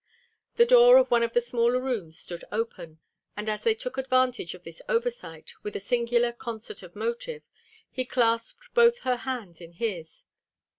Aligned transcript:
The 0.55 0.65
door 0.65 0.97
of 0.97 1.11
one 1.11 1.21
of 1.21 1.33
the 1.33 1.41
smaller 1.41 1.79
rooms 1.79 2.17
stood 2.17 2.43
open, 2.51 2.99
and 3.37 3.47
as 3.47 3.61
they 3.63 3.75
took 3.75 3.99
advantage 3.99 4.55
of 4.55 4.63
this 4.63 4.81
oversight 4.89 5.53
with 5.61 5.75
a 5.75 5.79
singular 5.79 6.31
concert 6.31 6.81
of 6.81 6.95
motive, 6.95 7.43
he 7.91 8.03
clasped 8.03 8.73
both 8.73 9.01
her 9.01 9.17
hands 9.17 9.61
in 9.61 9.73
his. 9.73 10.23